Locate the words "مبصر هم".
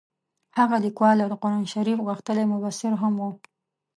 2.53-3.13